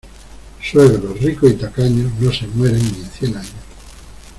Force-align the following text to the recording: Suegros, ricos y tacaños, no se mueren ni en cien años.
Suegros, 0.63 1.21
ricos 1.21 1.51
y 1.51 1.53
tacaños, 1.53 2.11
no 2.19 2.33
se 2.33 2.47
mueren 2.47 2.79
ni 2.91 3.01
en 3.03 3.11
cien 3.11 3.37
años. 3.37 3.53